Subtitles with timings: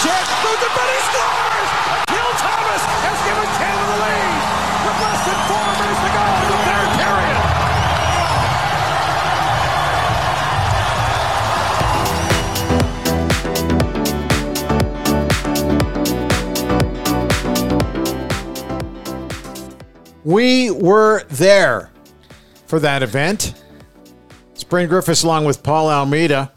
[0.00, 0.28] chance.
[0.40, 1.68] Throws it, but he scores!
[2.00, 4.40] Akil Thomas has given Canada the lead
[4.80, 7.36] with less than four minutes to go in the third period.
[20.24, 21.90] We were there
[22.66, 23.54] for that event.
[24.52, 26.52] It's Bryn Griffiths along with Paul Almeida.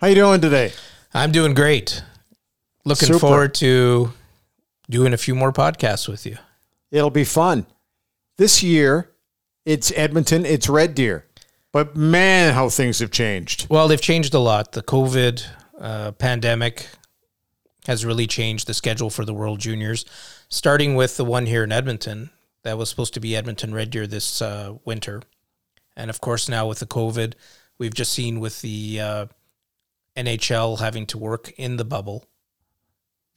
[0.00, 0.72] How you doing today?
[1.12, 2.02] I'm doing great.
[2.88, 3.18] Looking Super.
[3.18, 4.12] forward to
[4.88, 6.38] doing a few more podcasts with you.
[6.90, 7.66] It'll be fun.
[8.38, 9.10] This year,
[9.66, 11.26] it's Edmonton, it's Red Deer.
[11.70, 13.66] But man, how things have changed.
[13.68, 14.72] Well, they've changed a lot.
[14.72, 15.44] The COVID
[15.78, 16.88] uh, pandemic
[17.86, 20.06] has really changed the schedule for the World Juniors,
[20.48, 22.30] starting with the one here in Edmonton
[22.62, 25.20] that was supposed to be Edmonton Red Deer this uh, winter.
[25.94, 27.34] And of course, now with the COVID,
[27.76, 29.26] we've just seen with the uh,
[30.16, 32.24] NHL having to work in the bubble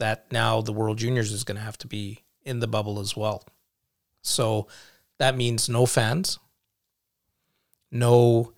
[0.01, 3.15] that now the World Juniors is going to have to be in the bubble as
[3.15, 3.43] well.
[4.21, 4.67] So
[5.17, 6.37] that means no fans,
[7.91, 8.53] no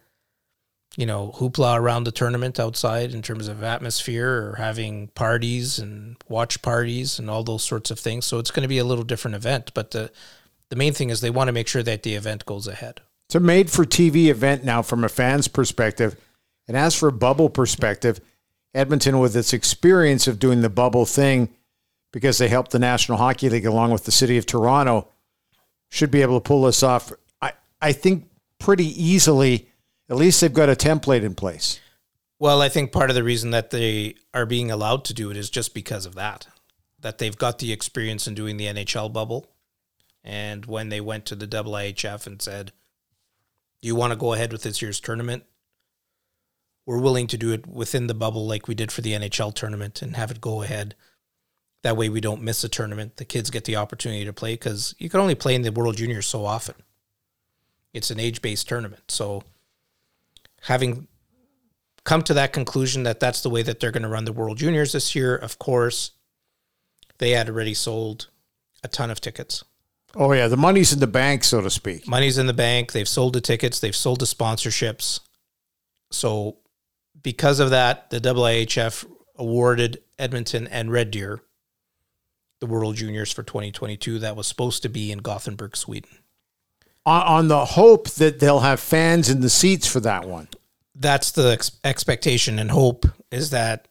[0.96, 6.16] you know, hoopla around the tournament outside in terms of atmosphere or having parties and
[6.30, 8.26] watch parties and all those sorts of things.
[8.26, 10.12] So it's going to be a little different event, but the
[10.70, 13.02] the main thing is they want to make sure that the event goes ahead.
[13.28, 16.16] It's a made for TV event now from a fan's perspective.
[16.68, 18.20] And as for bubble perspective,
[18.74, 21.50] Edmonton, with its experience of doing the bubble thing,
[22.12, 25.08] because they helped the National Hockey League along with the city of Toronto,
[25.90, 27.12] should be able to pull this off.
[27.42, 29.70] I, I think pretty easily.
[30.10, 31.80] At least they've got a template in place.
[32.40, 35.38] Well, I think part of the reason that they are being allowed to do it
[35.38, 36.48] is just because of that.
[37.00, 39.48] That they've got the experience in doing the NHL bubble.
[40.24, 42.72] And when they went to the IIHF and said,
[43.82, 45.44] Do you want to go ahead with this year's tournament?
[46.86, 50.02] We're willing to do it within the bubble like we did for the NHL tournament
[50.02, 50.96] and have it go ahead.
[51.82, 53.18] That way we don't miss a tournament.
[53.18, 55.98] The kids get the opportunity to play because you can only play in the World
[55.98, 56.76] Juniors so often.
[57.94, 59.04] It's an age based tournament.
[59.10, 59.44] So
[60.62, 61.08] having
[62.04, 64.58] come to that conclusion that that's the way that they're going to run the World
[64.58, 66.12] Juniors this year, of course,
[67.18, 68.28] they had already sold
[68.84, 69.64] a ton of tickets.
[70.16, 72.08] Oh yeah, the money's in the bank, so to speak.
[72.08, 72.92] Money's in the bank.
[72.92, 73.80] They've sold the tickets.
[73.80, 75.22] They've sold the sponsorships.
[76.12, 76.58] So,
[77.24, 81.42] because of that, the IIHF awarded Edmonton and Red Deer
[82.64, 84.20] the World Juniors for 2022.
[84.20, 86.20] That was supposed to be in Gothenburg, Sweden.
[87.06, 90.48] On, on the hope that they'll have fans in the seats for that one.
[90.96, 93.90] That's the ex- expectation and hope is that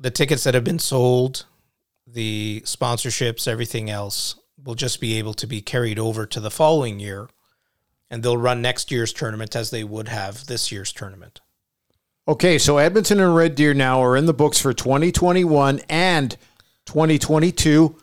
[0.00, 1.46] the tickets that have been sold,
[2.04, 4.34] the sponsorships, everything else
[4.64, 7.28] will just be able to be carried over to the following year
[8.10, 11.40] and they'll run next year's tournament as they would have this year's tournament.
[12.28, 16.36] Okay, so Edmonton and Red Deer now are in the books for 2021 and
[16.86, 17.96] 2022.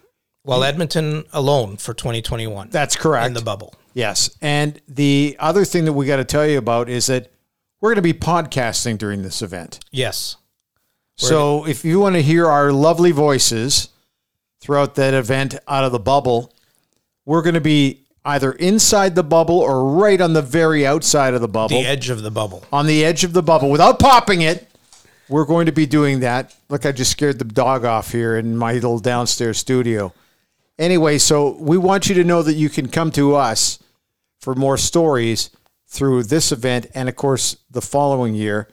[0.43, 3.27] Well, Edmonton alone for 2021 That's correct.
[3.27, 3.75] in the bubble.
[3.93, 4.35] yes.
[4.41, 7.31] And the other thing that we got to tell you about is that
[7.81, 9.79] we're going to be podcasting during this event.
[9.91, 10.35] Yes.
[11.17, 13.89] So if you want to hear our lovely voices
[14.61, 16.53] throughout that event out of the bubble,
[17.25, 21.41] we're going to be either inside the bubble or right on the very outside of
[21.41, 21.81] the bubble.
[21.81, 22.63] The edge of the bubble.
[22.71, 24.67] on the edge of the bubble without popping it.
[25.29, 26.55] We're going to be doing that.
[26.69, 30.13] Look, I just scared the dog off here in my little downstairs studio.
[30.79, 33.79] Anyway, so we want you to know that you can come to us
[34.39, 35.51] for more stories
[35.87, 38.69] through this event and, of course, the following year.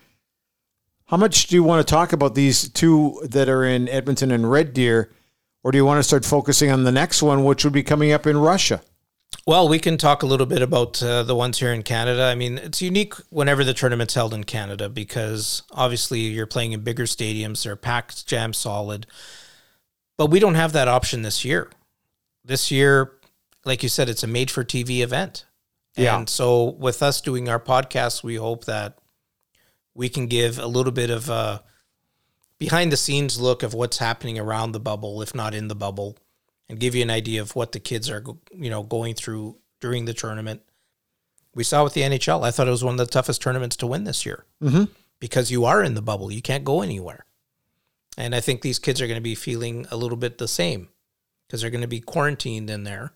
[1.07, 4.51] How much do you want to talk about these two that are in Edmonton and
[4.51, 5.11] Red Deer?
[5.63, 8.13] Or do you want to start focusing on the next one, which would be coming
[8.13, 8.83] up in Russia?
[9.47, 12.25] Well, we can talk a little bit about uh, the ones here in Canada.
[12.25, 16.81] I mean, it's unique whenever the tournament's held in Canada because obviously you're playing in
[16.81, 19.07] bigger stadiums, they're packed jam solid.
[20.17, 21.71] But we don't have that option this year.
[22.45, 23.13] This year,
[23.65, 25.47] like you said, it's a made for TV event.
[25.97, 26.19] Yeah.
[26.19, 28.99] And so with us doing our podcast, we hope that
[29.95, 31.63] we can give a little bit of a
[32.59, 36.19] behind the scenes look of what's happening around the bubble, if not in the bubble,
[36.69, 38.23] and give you an idea of what the kids are,
[38.55, 40.63] you know, going through during the tournament.
[41.55, 42.45] We saw with the NHL.
[42.45, 44.85] I thought it was one of the toughest tournaments to win this year Mm-hmm.
[45.21, 46.31] because you are in the bubble.
[46.33, 47.25] You can't go anywhere.
[48.19, 50.89] And I think these kids are going to be feeling a little bit the same
[51.47, 53.13] because they're going to be quarantined in there,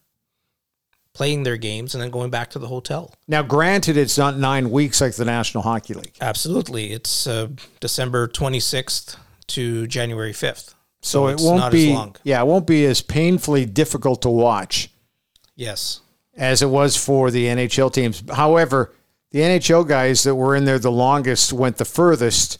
[1.14, 3.12] playing their games, and then going back to the hotel.
[3.26, 6.16] Now, granted, it's not nine weeks like the National Hockey League.
[6.20, 6.92] Absolutely.
[6.92, 7.48] It's uh,
[7.80, 9.16] December 26th
[9.48, 10.74] to January 5th.
[11.02, 12.16] So, it won't be as long.
[12.24, 14.90] yeah, it won't be as painfully difficult to watch
[15.56, 16.00] Yes.
[16.36, 18.22] as it was for the NHL teams.
[18.30, 18.94] However,
[19.30, 22.58] the NHL guys that were in there the longest went the furthest,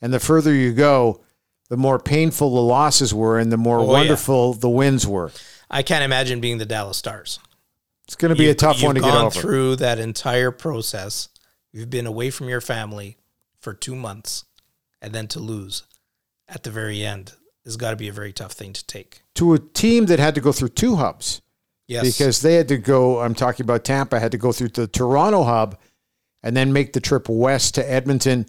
[0.00, 1.20] and the further you go,
[1.68, 3.88] the more painful the losses were and the more Oh, yeah.
[3.92, 5.32] wonderful the wins were.
[5.70, 7.38] I can't imagine being the Dallas Stars.
[8.06, 9.40] It's going to be a You've- tough one to get over.
[9.40, 11.28] through that entire process.
[11.72, 13.16] You've been away from your family
[13.58, 14.44] for two months,
[15.02, 15.82] and then to lose
[16.48, 17.32] at the very end
[17.64, 19.22] has got to be a very tough thing to take.
[19.34, 21.40] to a team that had to go through two hubs
[21.86, 23.20] Yes, because they had to go.
[23.20, 25.76] I'm talking about Tampa had to go through the Toronto hub
[26.42, 28.46] and then make the trip west to Edmonton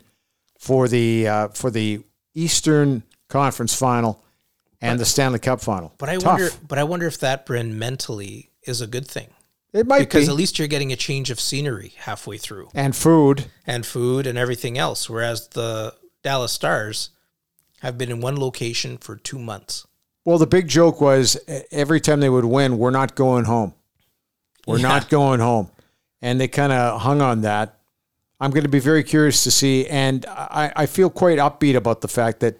[0.57, 2.01] for the uh, for the
[2.33, 4.23] Eastern Conference Final
[4.81, 5.93] and the Stanley Cup Final.
[5.97, 6.25] but I Tough.
[6.25, 6.49] wonder.
[6.67, 9.27] But I wonder if that, Bryn, mentally is a good thing
[9.73, 12.95] it might because be at least you're getting a change of scenery halfway through and
[12.95, 13.45] food.
[13.67, 15.09] and food and everything else.
[15.09, 17.09] Whereas the Dallas Stars
[17.81, 19.85] have been in one location for two months.
[20.23, 21.37] Well, the big joke was
[21.71, 23.73] every time they would win, we're not going home.
[24.65, 24.87] We're Yeah.
[24.87, 25.69] not going home.
[26.21, 27.77] And they kind of hung on that.
[28.39, 29.85] I'm going to be very curious to see.
[29.87, 32.59] And I, I feel quite upbeat about the fact that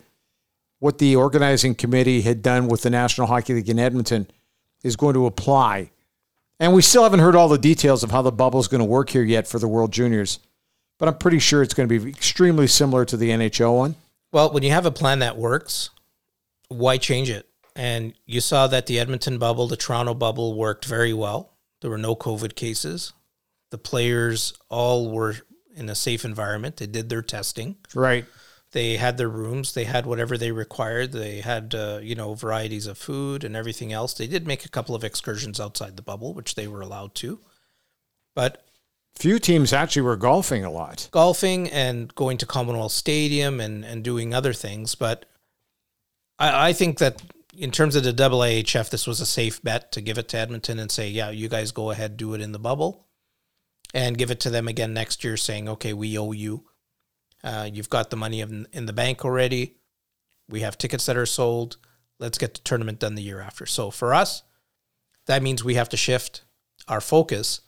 [0.79, 4.27] what the organizing committee had done with the National Hockey League in Edmonton
[4.83, 5.89] is going to apply.
[6.59, 8.85] And we still haven't heard all the details of how the bubble is going to
[8.85, 10.39] work here yet for the World Juniors.
[10.99, 13.95] But I'm pretty sure it's going to be extremely similar to the NHL one.
[14.35, 15.91] Well, when you have a plan that works,
[16.67, 17.47] why change it?
[17.73, 21.53] And you saw that the Edmonton bubble, the Toronto bubble worked very well.
[21.79, 23.13] There were no COVID cases.
[23.71, 25.35] The players all were
[25.73, 26.75] in a safe environment.
[26.75, 27.77] They did their testing.
[27.93, 28.25] Right.
[28.73, 29.73] They had their rooms.
[29.73, 31.13] They had whatever they required.
[31.13, 34.13] They had, uh, you know, varieties of food and everything else.
[34.13, 37.39] They did make a couple of excursions outside the bubble, which they were allowed to.
[38.35, 38.64] But
[39.15, 41.07] Few teams actually were golfing a lot.
[41.11, 44.95] golfing and going to Commonwealth Stadium and, and doing other things.
[44.95, 45.25] But
[46.37, 47.21] I, I think that
[47.57, 50.79] in terms of the IIHF, this was a safe bet to give it to Edmonton
[50.79, 53.07] and say, yeah, you guys go ahead, do it in the bubble,
[53.93, 56.65] and give it to them again next year, saying, okay, we owe you.
[57.43, 59.77] Uh, you've got the money in, in the bank already.
[60.49, 61.77] We have tickets that are sold.
[62.19, 63.65] Let's get the tournament done the year after.
[63.65, 64.43] So for us,
[65.27, 66.43] that means we have to shift
[66.87, 67.61] our focus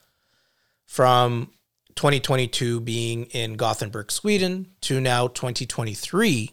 [0.87, 1.51] from
[1.95, 6.51] 2022 being in Gothenburg, Sweden, to now 2023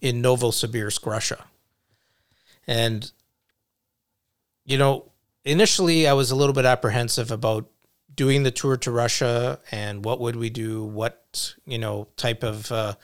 [0.00, 1.44] in Novosibirsk, Russia.
[2.66, 3.10] And,
[4.64, 5.12] you know,
[5.44, 7.68] initially I was a little bit apprehensive about
[8.14, 12.72] doing the tour to Russia and what would we do, what, you know, type of
[12.72, 12.94] uh,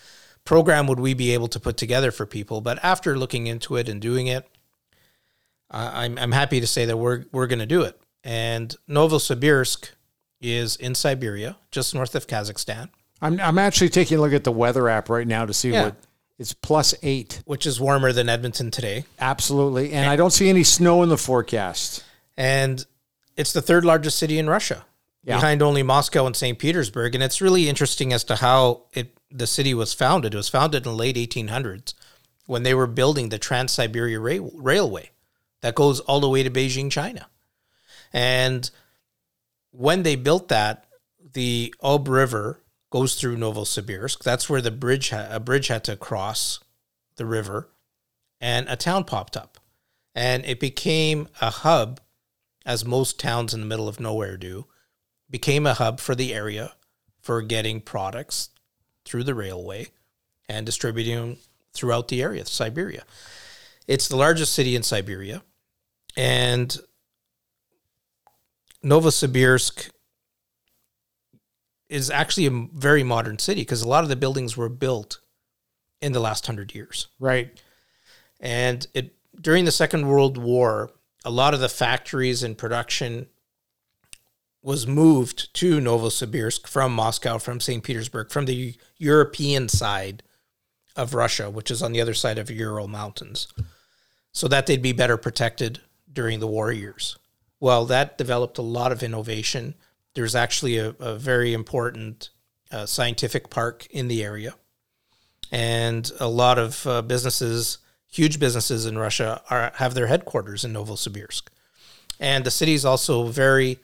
[0.45, 2.61] program would we be able to put together for people.
[2.61, 4.49] But after looking into it and doing it,
[5.71, 8.01] I'm, I'm happy to say that we're, we're going to do it.
[8.23, 9.91] And Novosibirsk
[10.45, 12.91] is in Siberia, just north of Kazakhstan,
[13.23, 15.85] I'm I'm actually taking a look at the weather app right now to see Yeah.
[15.85, 15.97] what
[16.39, 17.43] it's plus eight.
[17.47, 19.05] which is warmer than Edmonton today.
[19.21, 19.93] Absolutely.
[19.93, 22.03] And I don't see any snow in the forecast.
[22.37, 22.85] And
[23.37, 24.85] it's the third largest city in Russia,
[25.25, 25.37] Yeah.
[25.37, 26.59] behind only Moscow and St.
[26.59, 27.15] Petersburg.
[27.15, 30.35] And it's really interesting as to how it the city was founded.
[30.35, 31.95] It was founded in the late 1800s
[32.47, 35.11] when they were building the Trans Siberia Rail- Railway
[35.63, 37.27] that goes all the way to Beijing, China.
[38.13, 38.71] And
[39.77, 40.87] when they built that,
[41.33, 42.61] the Ob River
[42.91, 44.23] goes through Novosibirsk.
[44.23, 46.61] That's where the bridge ha- a bridge had to cross
[47.17, 47.69] the river,
[48.41, 49.59] and a town popped up,
[50.15, 52.01] and it became a hub,
[52.65, 54.67] as most towns in the middle of nowhere do,
[55.29, 56.73] became a hub for the area
[57.21, 58.51] for getting products
[59.05, 59.89] through the railway
[60.49, 61.37] and distributing them
[61.73, 63.05] throughout the area, Siberia.
[63.89, 65.43] It's the largest city in Siberia,
[66.17, 66.77] and
[68.85, 69.91] Novosibirsk
[71.89, 75.21] is actually a very modern city because a lot of the buildings were built
[76.01, 77.09] in the last hundred years.
[77.19, 77.61] Right.
[78.41, 80.91] And it during the Second World War,
[81.25, 83.27] a lot of the factories and production
[84.63, 87.83] was moved to Novosibirsk from Moscow, from St.
[87.83, 90.23] Petersburg, from the European side
[90.97, 93.49] of Russia, which is on the other side of Ural Mountains,
[94.33, 97.19] so that they'd be better protected during the war years.
[97.65, 99.75] Well, that developed a lot of innovation.
[100.13, 102.29] There's actually a, a very important
[102.71, 104.55] uh, scientific park in the area
[105.51, 107.79] and a lot of uh, businesses,
[108.13, 111.45] huge businesses in Russia, are have their headquarters in Novosibirsk,
[112.21, 113.79] and the city is also very,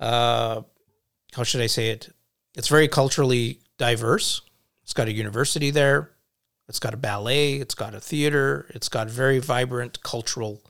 [0.00, 0.62] uh,
[1.34, 2.08] how should I say it?
[2.56, 4.40] It's very culturally diverse.
[4.82, 6.12] It's got a university there.
[6.70, 7.56] It's got a ballet.
[7.56, 8.70] It's got a theater.
[8.70, 10.62] It's got very vibrant cultural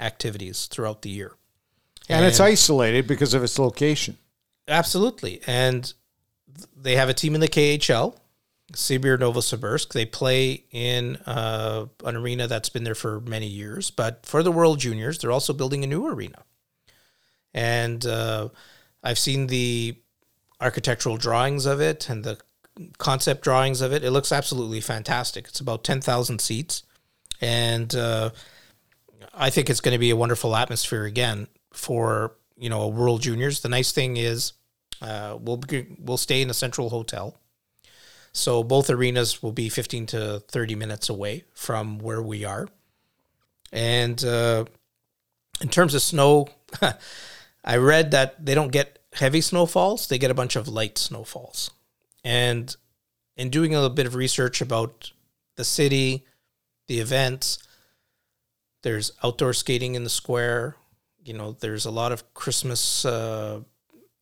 [0.00, 1.36] activities throughout the year.
[2.08, 4.16] And, it's isolated because of its location.
[4.68, 5.40] Absolutely.
[5.46, 5.92] And
[6.76, 8.16] they have a team in the KHL,
[8.72, 9.92] Sibir Novosibirsk.
[9.92, 13.90] They play in uh, an arena that's been there for many years.
[13.90, 16.44] But for the World Juniors, they're also building a new arena.
[17.52, 18.50] And uh,
[19.02, 19.96] I've seen the
[20.60, 22.38] architectural drawings of it and the
[22.98, 24.04] concept drawings of it.
[24.04, 25.46] It looks absolutely fantastic.
[25.48, 26.82] It's about 10,000 seats.
[27.40, 28.30] And uh,
[29.34, 33.22] I think it's going to be a wonderful atmosphere again for, you know, a World
[33.22, 33.60] Juniors.
[33.60, 34.52] The nice thing is
[35.00, 35.62] uh, we'll,
[35.98, 37.38] we'll stay in a central hotel.
[38.32, 42.68] So both arenas will be 15 to 30 minutes away from where we are.
[43.72, 44.66] And uh,
[45.60, 46.48] in terms of snow,
[47.64, 51.70] I read that they don't get heavy snowfalls, they get a bunch of light snowfalls.
[52.22, 52.74] And
[53.36, 55.12] in doing a little bit of research about
[55.56, 56.24] the city,
[56.86, 57.58] the events,
[58.82, 60.76] there's outdoor skating in the square.
[61.26, 63.60] You know, there's a lot of Christmas, uh,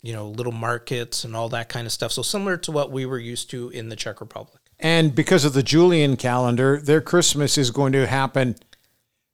[0.02, 2.12] you know, little markets and all that kind of stuff.
[2.12, 4.60] So similar to what we were used to in the Czech Republic.
[4.80, 8.56] And because of the Julian calendar, their Christmas is going to happen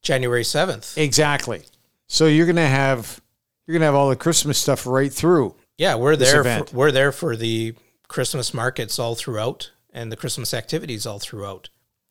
[0.02, 0.96] January 7th.
[0.96, 1.62] exactly.
[2.08, 3.20] So you're going to have
[3.66, 5.54] you're going to have all the Christmas stuff right through.
[5.78, 6.42] Yeah, we're there.
[6.42, 7.74] For, we're there for the
[8.08, 11.68] Christmas markets all throughout and the Christmas activities all throughout.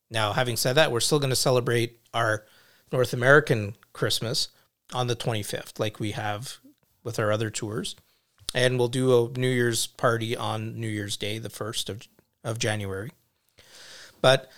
[0.09, 2.45] Now, having said that, we're still going to celebrate our
[2.91, 4.47] North American Christmas
[4.93, 6.57] on the 25th, like we have
[7.03, 7.95] with our other tours,
[8.53, 12.07] and we'll do a New Year's party on New Year's Day, the first of
[12.43, 13.11] of January.
[14.21, 14.49] But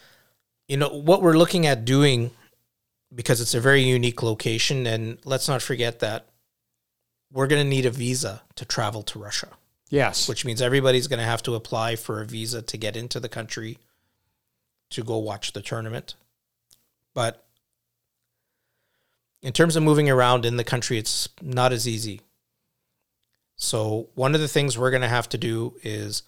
[0.68, 2.32] you know what we're looking at doing
[3.14, 6.28] because it's a very unique location, and let's not forget that
[7.32, 9.50] we're going to need a visa to travel to Russia,
[9.90, 10.30] Yes.
[10.30, 13.30] which means everybody's going to have to apply for a visa to get into the
[13.30, 13.80] country
[14.92, 16.16] to go watch the tournament.
[17.14, 17.44] But
[19.42, 22.22] in terms of moving around in the country, it's not as easy.
[23.56, 26.24] So, one of the things we're going to have to do is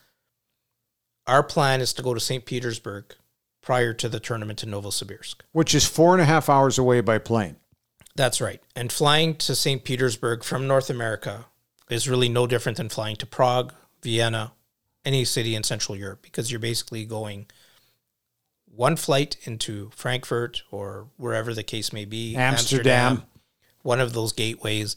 [1.26, 2.46] our plan is to go to St.
[2.46, 3.16] Petersburg
[3.62, 5.36] prior to the tournament in Novosibirsk.
[5.52, 7.56] which is four and a half hours away by plane.
[8.16, 8.62] That's right.
[8.76, 9.84] And flying to St.
[9.84, 11.46] Petersburg from North America
[11.90, 14.54] is really no different than flying to Prague, Vienna,
[15.06, 17.48] any city in Central Europe, because you're basically going
[18.76, 23.24] one flight into Frankfurt or wherever the case may be, Amsterdam.
[23.82, 24.96] one of those gateways,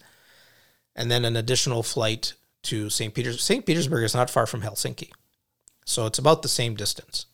[0.94, 3.14] and then an additional flight to St.
[3.14, 3.42] Peters.
[3.42, 3.64] St.
[3.66, 5.10] Petersburg is not far from Helsinki.
[5.84, 7.26] So it's about the same distance.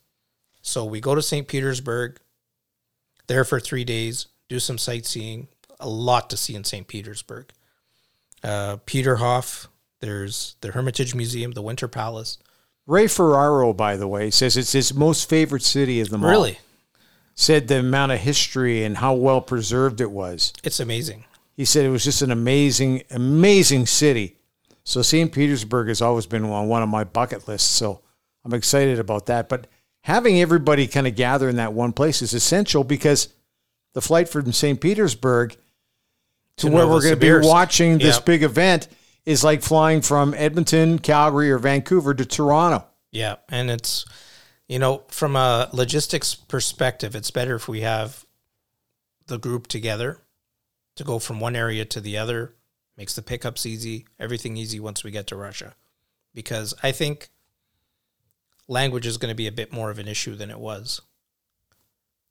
[0.61, 1.49] So we go to St.
[1.49, 2.21] Petersburg,
[3.27, 5.49] there for three days, do some sightseeing,
[5.81, 6.87] a lot to see in St.
[6.87, 7.51] Petersburg.
[8.43, 9.69] Uh, Peterhof,
[10.01, 12.39] there's the Hermitage Museum, the Winter Palace.
[12.87, 16.31] Ray Ferraro, by the way, says it's his most favorite city of them all.
[16.31, 16.59] Really,
[17.35, 20.53] Said the amount of history and how well preserved it was.
[20.63, 21.25] it's amazing.
[21.57, 24.37] He said it was just an amazing, amazing city.
[24.85, 25.33] So St.
[25.33, 27.69] Petersburg has always been on one of my bucket lists.
[27.69, 28.01] So
[28.45, 29.49] I'm excited about that.
[29.49, 29.67] But
[30.03, 33.29] having everybody kind of gather in that one place is essential because
[33.95, 34.81] the flight from St.
[34.81, 35.57] Petersburg
[36.59, 38.25] to, To where we're going to be watching this Yep.
[38.27, 38.89] big event
[39.25, 42.87] is like flying from Edmonton, Calgary, or Vancouver to Toronto.
[43.11, 44.05] Yeah, and it's
[44.69, 48.25] you know from a logistics perspective, it's better if we have
[49.27, 50.19] the group together
[50.97, 52.55] to go from one area to the other.
[52.97, 55.75] Makes the pickups easy, everything easy once we get to Russia,
[56.35, 57.31] because I think
[58.69, 61.01] language is going to be a bit more of an issue than it was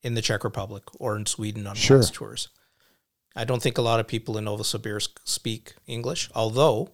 [0.03, 1.97] in the Czech Republic or in Sweden on Sure.
[1.97, 2.49] past tours.
[3.35, 6.89] I don't think a lot of people in Novosibirsk speak English, although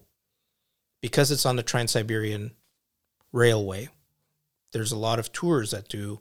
[1.00, 2.52] because it's on the Trans Siberian
[3.32, 3.88] Railway,
[4.72, 6.20] there's a lot of tours that do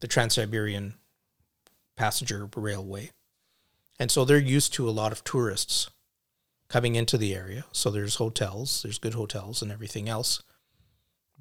[0.00, 0.94] the Trans Siberian
[1.96, 3.10] passenger railway.
[3.98, 5.88] And so they're used to a lot of tourists
[6.68, 7.64] coming into the area.
[7.72, 10.42] So there's hotels, there's good hotels and everything else.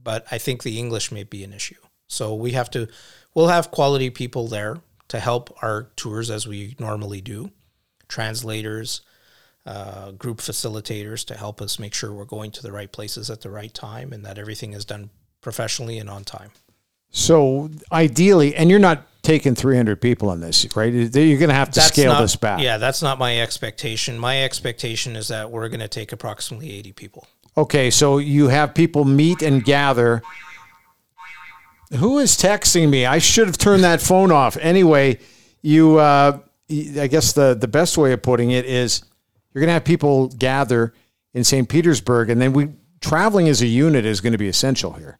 [0.01, 1.81] But I think the English may be an issue.
[2.07, 2.87] So we have to,
[3.33, 7.51] we'll have quality people there to help our tours as we normally do,
[8.11, 9.01] translators,
[9.65, 13.41] uh, group facilitators to help us make sure we're going to the right places at
[13.41, 15.09] the right time and that everything is done
[15.41, 16.51] professionally and on time.
[17.11, 20.91] So ideally, and you're not taking 300 people on this, right?
[20.91, 22.61] You're going to have to scale not, this back.
[22.61, 24.17] Yeah, that's not my expectation.
[24.17, 27.27] My expectation is that we're going to take approximately 80 people.
[27.57, 30.21] Okay, so you have people meet and gather.
[31.97, 33.05] Who is texting me?
[33.05, 34.55] I should have turned that phone off.
[34.57, 35.19] Anyway,
[35.61, 36.39] you, uh,
[36.99, 39.03] I guess the, the best way of putting it is
[39.53, 40.93] you're going to have people gather
[41.33, 41.67] in St.
[41.67, 42.69] Petersburg, and then we
[43.01, 45.17] traveling as a unit is going to be essential here.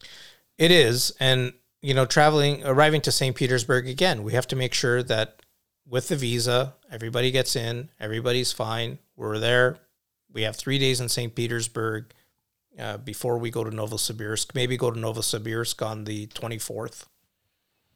[0.56, 1.12] It is.
[1.18, 3.34] And, you know, traveling, arriving to St.
[3.34, 5.42] Petersburg again, we have to make sure that
[5.86, 8.98] with the visa, everybody gets in, everybody's fine.
[9.16, 9.78] We're there.
[10.32, 11.34] We have three days in St.
[11.34, 12.14] Petersburg
[12.78, 14.54] uh, before we go to Novosibirsk.
[14.54, 17.04] Maybe go to Novosibirsk on the 24th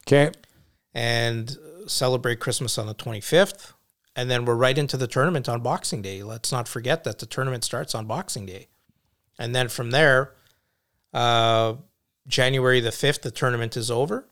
[0.06, 0.30] Okay.
[0.96, 3.74] And celebrate Christmas on the 25th.
[4.16, 6.22] And then we're right into the tournament on Boxing Day.
[6.22, 8.68] Let's not forget that the tournament starts on Boxing Day.
[9.38, 10.32] And then from there,
[11.12, 11.74] uh,
[12.26, 14.26] January the 5th, the tournament is over.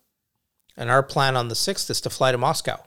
[0.75, 2.83] And our plan on the 6th is to fly to Moscow.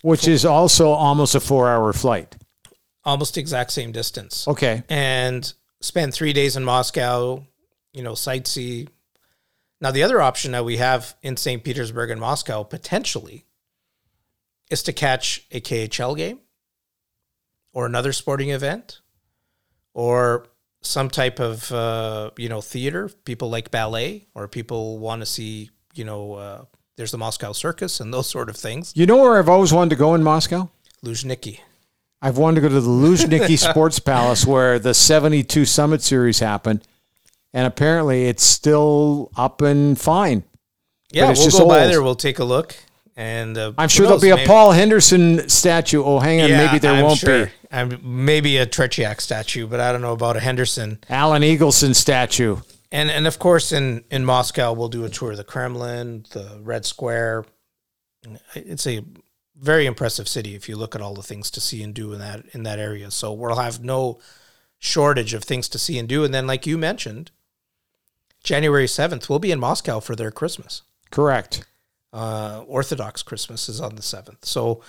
[0.00, 2.38] Which is also almost a four hour flight.
[3.04, 4.48] Almost exact same distance.
[4.48, 4.82] Okay.
[4.88, 7.44] And spend three days in Moscow,
[7.92, 8.88] you know, sightsee.
[9.80, 11.64] Now, the other option that we have in St.
[11.64, 13.46] Petersburg and Moscow potentially
[14.70, 16.40] is to catch a KHL game
[17.72, 19.00] or another sporting event
[19.94, 20.46] or
[20.82, 23.08] some type of, uh, you know, theater.
[23.24, 26.64] People like ballet or people want to see, you know, uh,
[26.96, 28.92] there's the Moscow Circus and those sort of things.
[28.94, 30.68] You know where I've always wanted to go in Moscow?
[31.04, 31.60] Luzhniki.
[32.22, 36.86] I've wanted to go to the Luzhniki Sports Palace where the 72 Summit Series happened.
[37.52, 40.44] And apparently it's still up and fine.
[41.10, 41.90] Yeah, it's we'll just go by old.
[41.90, 42.02] there.
[42.02, 42.76] We'll take a look.
[43.16, 46.02] And uh, I'm sure knows, there'll be a maybe- Paul Henderson statue.
[46.02, 46.50] Oh, hang on.
[46.50, 47.46] maybe there I'm won't sure.
[47.46, 47.52] be.
[47.72, 50.98] I'm maybe a Tretiak statue, but I don't know about a Henderson.
[51.08, 52.58] Alan Eagleson statue.
[52.92, 56.60] And and of course in in Moscow we'll do a tour of the Kremlin, the
[56.62, 57.44] Red Square.
[58.54, 59.04] It's a
[59.56, 62.18] very impressive city if you look at all the things to see and do in
[62.20, 63.10] that in that area.
[63.10, 64.18] So we'll have no
[64.78, 66.24] shortage of things to see and do.
[66.24, 67.30] And then like you mentioned,
[68.42, 70.82] January 7th, we'll be in Moscow for their Christmas.
[71.10, 71.64] Correct.
[72.12, 74.44] uh, Orthodox Christmas is on the 7th.
[74.44, 74.82] So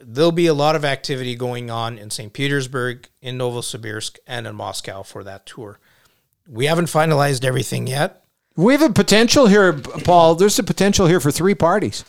[0.00, 2.32] there'll be a lot of activity going on in St.
[2.32, 5.78] Petersburg, in Novosibirsk, and in Moscow for that tour.
[6.48, 8.24] We haven't finalized everything yet.
[8.56, 10.34] We have a potential here, Paul.
[10.36, 12.04] There's a potential here for three parties.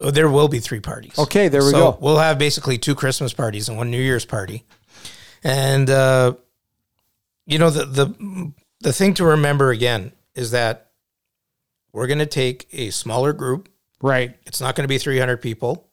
[0.00, 1.18] Oh, There will be three parties.
[1.18, 1.98] Okay, there we so go.
[2.00, 4.64] We'll have basically two Christmas parties and one New Year's party.
[5.44, 6.34] And uh,
[7.46, 8.52] you know the the
[8.84, 10.92] the thing to remember again is that
[11.92, 13.68] we're going to take a smaller group
[14.04, 14.36] Right.
[14.44, 15.88] It's not going to be 300 people.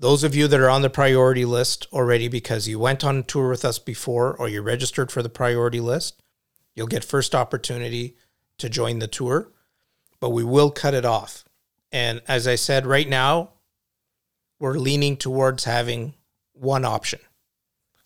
[0.00, 3.50] Those of you that are on the priority list already because you went on tour
[3.50, 6.20] with us before or you registered for the priority list,
[6.74, 8.16] you'll get first opportunity
[8.58, 9.52] to join the tour,
[10.18, 11.44] but we will cut it off.
[11.92, 13.50] And as I said, right now,
[14.58, 16.14] we're leaning towards having
[16.52, 17.20] one option,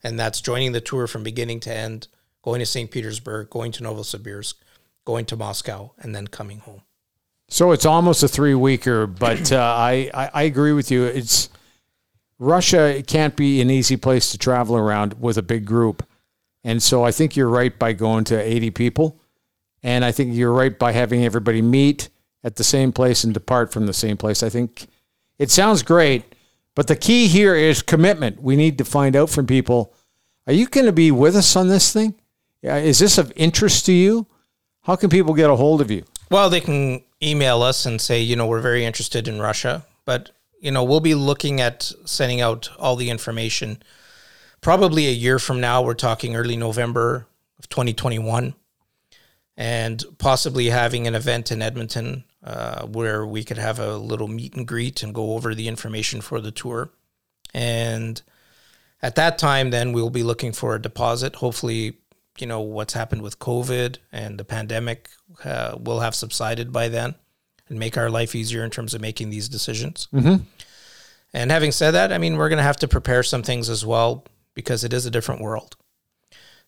[0.05, 2.09] and that's joining the tour from beginning to end,
[2.43, 2.91] going to St.
[2.91, 4.55] Petersburg, going to Novosibirsk,
[5.05, 6.83] going to Moscow, and then coming home.
[7.49, 11.05] So it's almost a three weeker, but uh, I, I I agree with you.
[11.05, 11.51] It's
[12.39, 16.03] Russia it can't be an easy place to travel around with a big group,
[16.65, 19.21] and so I think you're right by going to 80 people,
[19.83, 22.09] and I think you're right by having everybody meet
[22.43, 24.43] at the same place and depart from the same place.
[24.43, 24.87] I think
[25.39, 26.35] it sounds great,
[26.75, 28.43] but the key here is commitment.
[28.43, 29.93] We need to find out from people:
[30.47, 32.15] Are you going to be with us on this thing?
[32.63, 34.27] Is this of interest to you?
[34.83, 36.05] How can people get a hold of you?
[36.31, 40.31] Well, they can email us and say, you know, we're very interested in Russia, but
[40.61, 43.83] you know, we'll be looking at sending out all the information
[44.61, 45.83] probably a year from now.
[45.83, 47.27] We're talking early November
[47.59, 48.55] of 2021,
[49.57, 54.55] and possibly having an event in Edmonton uh, where we could have a little meet
[54.55, 56.91] and greet and go over the information for the tour.
[57.53, 58.23] And
[59.03, 61.37] at that time, then we'll be looking for a deposit.
[61.37, 61.99] Hopefully,
[62.39, 65.11] you know what's happened with COVID and the pandemic
[65.45, 67.15] uh, will have subsided by then,
[67.69, 70.09] and make our life easier in terms of making these decisions.
[70.13, 70.45] Mm-hmm.
[71.35, 73.85] And having said that, I mean we're going to have to prepare some things as
[73.85, 75.77] well because it is a different world.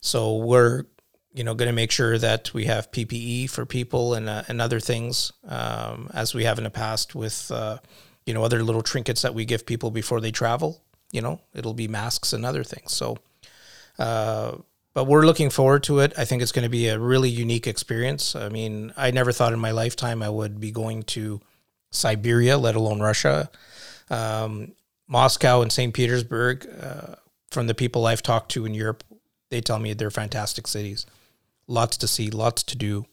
[0.00, 0.85] So we're
[1.33, 4.61] you know going to make sure that we have PPE for people and uh, and
[4.61, 7.79] other things um, as we have in the past with uh,
[8.27, 10.83] you know other little trinkets that we give people before they travel.
[11.11, 12.92] You know it'll be masks and other things.
[12.92, 13.16] So.
[13.96, 14.57] Uh,
[14.95, 16.13] but we're looking forward to it.
[16.17, 18.37] I think it's going to be a really unique experience.
[18.37, 21.41] I mean, I never thought in my lifetime I would be going to
[21.91, 23.51] Siberia, let alone Russia.
[24.09, 24.73] Um,
[25.09, 25.93] Moscow and St.
[25.93, 27.17] Petersburg, uh,
[27.51, 29.05] from the people I've talked to in Europe,
[29.51, 31.07] they tell me they're fantastic cities.
[31.67, 33.07] Lots to see, lots to do,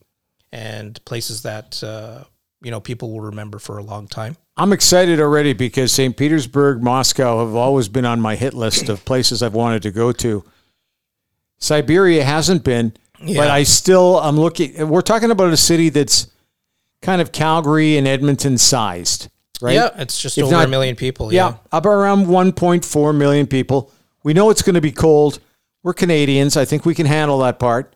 [0.51, 2.23] and places that, uh,
[2.61, 4.37] you know, people will remember for a long time.
[4.57, 6.15] I'm excited already because St.
[6.15, 10.11] Petersburg, Moscow have always been on my hit list of places I've wanted to go
[10.13, 10.43] to.
[11.61, 12.91] Siberia hasn't been,
[13.25, 14.89] but I still I'm looking.
[14.89, 16.27] We're talking about a city that's
[17.01, 19.29] kind of Calgary and Edmonton sized,
[19.61, 19.73] right?
[19.75, 21.31] Yeah, it's just If over not- a million people.
[21.31, 21.55] Yeah, Yeah.
[21.71, 23.91] up around 1.4 million people.
[24.23, 25.39] We know it's going to be cold.
[25.83, 26.57] We're Canadians.
[26.57, 27.95] I think we can handle that part.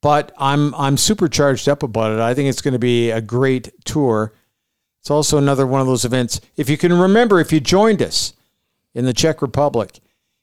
[0.00, 2.18] But I'm I'm super charged up about it.
[2.20, 4.32] I think it's going to be a great tour.
[5.00, 6.40] It's also another one of those events.
[6.56, 8.32] If you can remember, if you joined us
[8.94, 10.00] in the Czech Republic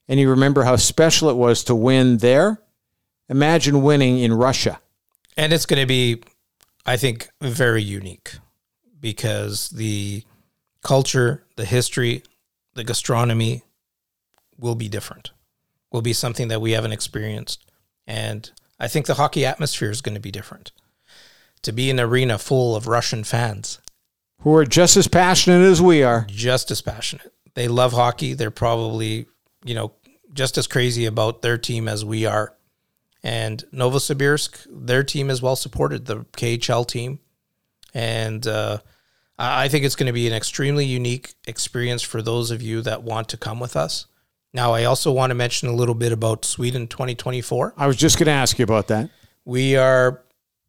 [0.10, 2.62] and you remember how special it was to win there,
[3.30, 4.82] imagine winning in Russia.
[5.38, 6.22] And it's going to be,
[6.86, 8.34] I think, very unique
[9.00, 10.24] because the
[10.84, 12.24] culture, the history,
[12.74, 13.64] the gastronomy
[14.58, 15.32] will be different,
[15.92, 17.64] will be something that we haven't experienced.
[18.06, 20.72] And I think the hockey atmosphere is going to be different.
[21.64, 23.80] To be in an arena full of Russian fans,
[24.42, 26.26] Who are just as passionate as we are.
[26.30, 27.34] just as passionate.
[27.54, 28.34] They love hockey.
[28.34, 29.28] They're probably,
[29.64, 29.94] you know,
[30.34, 32.54] just as crazy about their team as we are.
[33.24, 37.20] And Novosibirsk, their team is well supported, the KHL team.
[37.94, 38.80] And uh,
[39.38, 43.04] I think it's going to be an extremely unique experience for those of you that
[43.04, 44.06] want to come with us.
[44.54, 48.18] Now, I also want to mention a little bit about Sweden 2024 I was just
[48.18, 49.10] going to ask you about that.
[49.46, 50.24] we are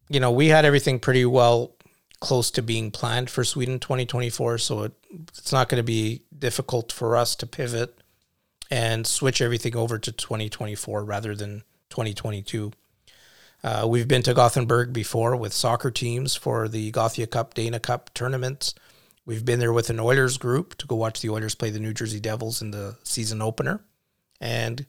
[0.08, 1.74] you know we had everything pretty well
[2.20, 4.92] close to being planned for sweden 2024 so it,
[5.38, 7.96] it's not going to be difficult for us to pivot
[8.70, 12.72] and switch everything over to 2024 rather than 2022
[13.62, 18.12] uh, we've been to gothenburg before with soccer teams for the gothia cup dana cup
[18.14, 18.74] tournaments.
[19.26, 21.92] We've been there with an oilers group to go watch the oilers play the new
[21.92, 23.84] jersey devils in the season opener.
[24.40, 24.86] And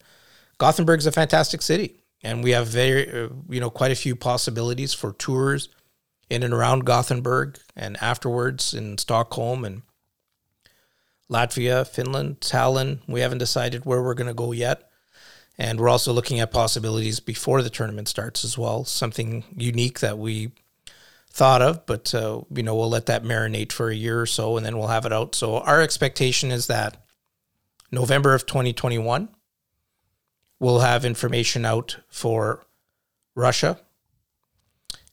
[0.58, 4.94] Gothenburg's a fantastic city, and we have very, uh, you know, quite a few possibilities
[4.94, 5.68] for tours
[6.30, 9.82] in and around Gothenburg, and afterwards in Stockholm and
[11.32, 13.00] Latvia, Finland, Tallinn.
[13.08, 14.90] We haven't decided where we're going to go yet,
[15.58, 18.84] and we're also looking at possibilities before the tournament starts as well.
[18.84, 20.52] Something unique that we
[21.30, 24.58] thought of, but uh, you know, we'll let that marinate for a year or so,
[24.58, 25.34] and then we'll have it out.
[25.34, 27.04] So our expectation is that
[27.92, 29.30] November of 2021
[30.62, 32.64] we'll have information out for
[33.36, 33.80] Russia.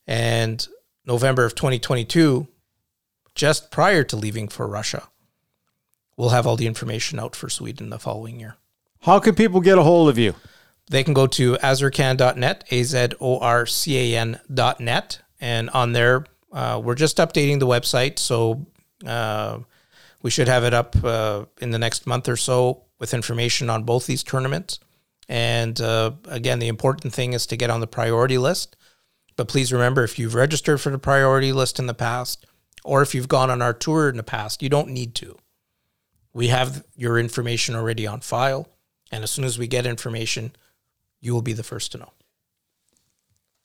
[0.07, 0.69] And
[1.07, 2.47] November of 2022,
[3.35, 5.09] just prior to leaving for Russia,
[6.19, 8.57] we'll have all the information out for Sweden the following year.
[9.03, 10.35] How can people get a hold of you?
[10.91, 15.21] They can go to azorcan.net, A Z O R C A N.net.
[15.41, 18.19] And on there, uh, we're just updating the website.
[18.19, 18.67] So
[19.07, 19.61] uh,
[20.23, 23.85] we should have it up uh, in the next month or so with information on
[23.85, 24.81] both these tournaments.
[25.29, 28.77] And uh, again, the important thing is to get on the priority list.
[29.37, 32.45] But please remember if you've registered for the priority list in the past,
[32.83, 35.37] or if you've gone on our tour in the past, you don't need to.
[36.39, 38.69] We have your information already on file.
[39.11, 40.53] And as soon as we get information,
[41.21, 42.13] you will be the first to know.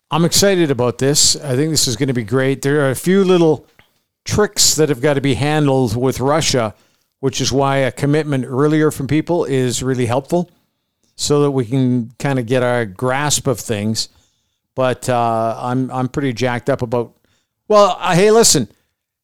[0.09, 1.35] I'm excited about this.
[1.35, 2.63] I think this is going to be great.
[2.63, 3.67] There are a few little
[4.25, 6.73] tricks that have got to be handled with Russia,
[7.19, 10.49] which is why a commitment earlier from people is really helpful
[11.15, 14.09] so that we can kind of get our grasp of things.
[14.73, 17.13] But uh, I'm I'm pretty jacked up about.
[17.67, 18.67] Well, uh, hey, listen.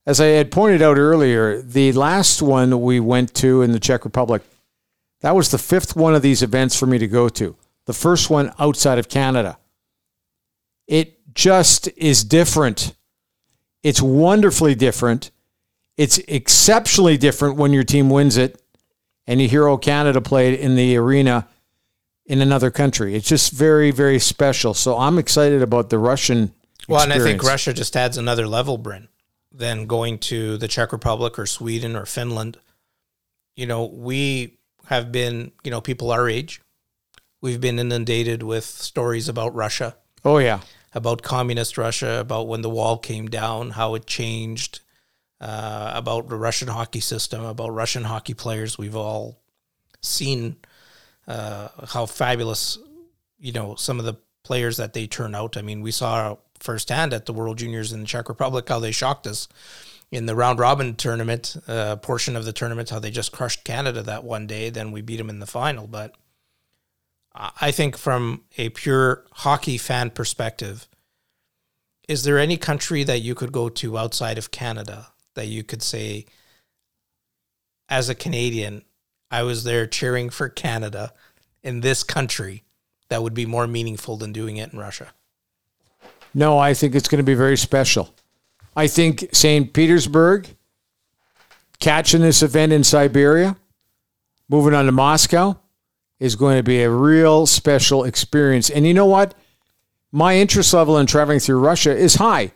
[0.10, 4.06] As I had pointed out earlier, the last one we went to in the Czech
[4.06, 4.42] Republic,
[5.22, 7.56] that was the fifth one of these events for me to go to.
[7.86, 9.60] The first one outside of Canada.
[10.88, 12.96] It just is different.
[13.84, 15.30] It's wonderfully different.
[15.96, 18.60] It's exceptionally different when your team wins it
[19.28, 21.48] and you hear "Oh Canada" played in the arena
[22.26, 23.14] in another country.
[23.14, 24.74] It's just very, very special.
[24.74, 26.52] So I'm excited about the Russian.
[26.88, 27.44] Well, and I think.
[27.44, 29.08] Russia just adds another level, Bryn,
[29.52, 32.58] than going to the Czech Republic or Sweden or Finland.
[33.56, 36.62] You know, we have been, you know, people our age,
[37.42, 40.62] we've been inundated with stories about Russia, Oh yeah,
[40.94, 44.82] about communist Russia, about when the wall came down, how it changed,
[45.40, 48.78] uh, about the Russian hockey system, about Russian hockey players.
[48.78, 49.40] We've all
[50.02, 50.58] seen
[51.28, 52.78] uh, how fabulous,
[53.40, 55.58] you know, some of the players that they turn out.
[55.58, 58.92] I mean, we saw firsthand at the World Juniors in the Czech Republic how they
[58.92, 59.48] shocked us
[60.12, 64.02] in the round robin tournament uh, portion of the tournament, how they just crushed Canada
[64.02, 64.70] that one day.
[64.70, 65.88] Then we beat them in the final.
[65.88, 66.16] But
[67.34, 70.88] I I think from a pure hockey fan perspective,
[72.08, 75.84] is there any country that you could go to outside of Canada that you could
[75.84, 76.26] say,
[77.88, 78.84] as a Canadian,
[79.30, 81.14] I was there cheering for Canada
[81.64, 82.64] in this country
[83.10, 85.14] that would be more meaningful than doing it in Russia?
[86.34, 88.14] No, I think it's going to be very special.
[88.76, 89.74] I think St.
[89.74, 90.48] Petersburg
[91.80, 93.58] catching this event in Siberia,
[94.48, 95.58] moving on to Moscow,
[96.20, 98.70] is going to be a real special experience.
[98.70, 99.34] And you know what?
[100.12, 102.52] My interest level in traveling through Russia is high.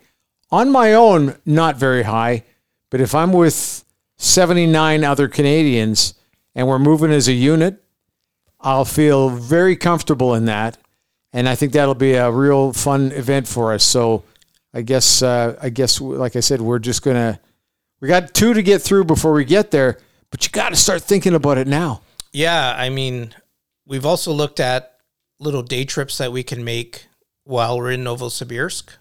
[0.52, 2.44] On my own, not very high.
[2.90, 3.86] But if I'm with
[4.18, 6.14] 79 other Canadians
[6.54, 7.84] and we're moving as a unit,
[8.60, 10.78] I'll feel very comfortable in that.
[11.34, 13.84] And I think that'll be a real fun event for us.
[13.84, 14.24] So
[14.74, 17.40] I guess, uh, I guess, like I said, we're just to,
[18.00, 19.98] we got two to get through before we get there,
[20.30, 22.02] but you got to start thinking about it now.
[22.32, 23.36] Yeah, I mean,
[23.86, 25.00] we've also looked at
[25.40, 27.08] little day trips that we can make
[27.44, 28.96] while we're in Novosibirsk,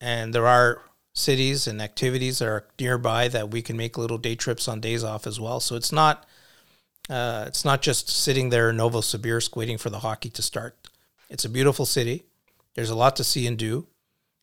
[0.00, 0.82] and there are
[1.14, 5.02] cities and activities that are nearby that we can make little day trips on days
[5.02, 5.60] off as well.
[5.60, 6.26] So it's not
[7.08, 10.76] uh, it's not just sitting there in Novosibirsk waiting for the hockey to start.
[11.28, 12.24] It's a beautiful city.
[12.74, 13.86] There's a lot to see and do.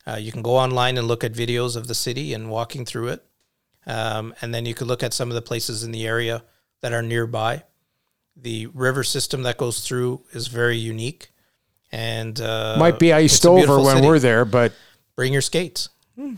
[0.05, 3.09] Uh, you can go online and look at videos of the city and walking through
[3.09, 3.25] it.
[3.85, 6.43] Um, and then you could look at some of the places in the area
[6.81, 7.63] that are nearby.
[8.35, 11.29] The river system that goes through is very unique.
[11.91, 14.07] And uh, Might be iced over when city.
[14.07, 14.73] we're there, but
[15.15, 15.89] Bring your skates.
[16.17, 16.35] you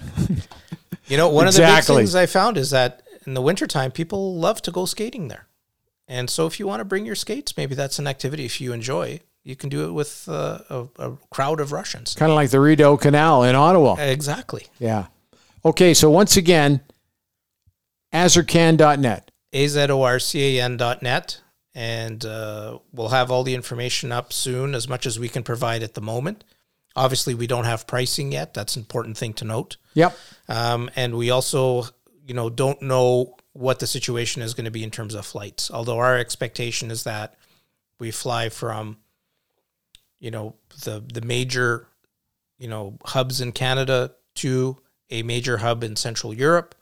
[1.18, 4.62] know, one of the big things I found is that in the wintertime, people love
[4.64, 5.48] to go skating there.
[6.08, 8.74] And so if you want to bring your skates, maybe that's an activity if you
[8.74, 9.22] enjoy.
[9.46, 12.16] You can do it with uh, a, a crowd of Russians.
[12.16, 13.96] kind of like the Rideau Canal in Ottawa.
[14.00, 14.66] Exactly.
[14.80, 15.06] Yeah.
[15.64, 16.82] Okay, so once again,
[18.12, 19.32] azurcan.net.
[19.54, 21.42] azorcan.net.
[21.78, 25.84] And uh, we'll have all the information up soon, as much as we can provide
[25.84, 26.44] at the moment.
[26.96, 28.54] Obviously, we don't have pricing yet.
[28.54, 29.76] That's an important thing to note.
[29.94, 30.18] Yep.
[30.48, 31.84] Um, and we also,
[32.26, 35.70] you know, don't know what the situation is going to be in terms of flights.
[35.70, 37.36] Although our expectation is that
[38.00, 38.98] we fly from,
[40.20, 41.88] you know, the the major,
[42.58, 44.78] you know, hubs in Canada to
[45.10, 46.76] a major hub in Central Europe,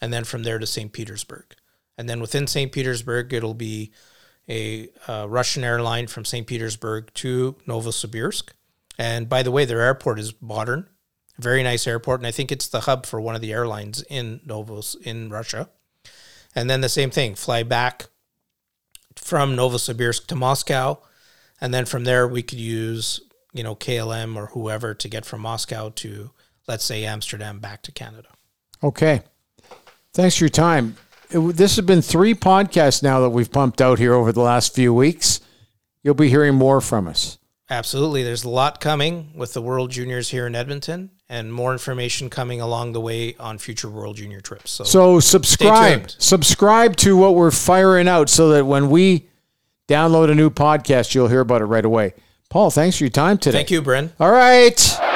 [0.00, 0.92] and then from there to St.
[0.92, 1.54] Petersburg.
[1.96, 2.72] And then within St.
[2.72, 3.92] Petersburg, it'll be
[4.48, 6.46] a uh, Russian airline from St.
[6.46, 8.50] Petersburg to Novosibirsk.
[8.98, 10.88] And by the way, their airport is modern,
[11.38, 14.40] very nice airport, and I think it's the hub for one of the airlines in
[14.44, 15.68] Novos in Russia.
[16.54, 18.06] And then the same thing, fly back
[19.16, 21.00] from Novosibirsk to Moscow,
[21.60, 23.20] and then from there we could use
[23.52, 26.30] you know KLM or whoever to get from Moscow to
[26.68, 28.28] let's say Amsterdam back to Canada.
[28.82, 29.22] Okay.
[30.12, 30.96] Thanks for your time.
[31.30, 34.74] It, this has been three podcasts now that we've pumped out here over the last
[34.74, 35.40] few weeks.
[36.02, 37.38] You'll be hearing more from us.
[37.70, 38.22] Absolutely.
[38.22, 42.60] There's a lot coming with the World Juniors here in Edmonton and more information coming
[42.60, 44.70] along the way on future World Junior trips.
[44.70, 46.10] So, So subscribe.
[46.10, 49.28] Subscribe to what we're firing out so that when we
[49.88, 52.14] download a new podcast, you'll hear about it right away.
[52.50, 53.58] Paul, thanks for your time today.
[53.58, 54.12] thank you, Bryn.
[54.20, 55.13] All right.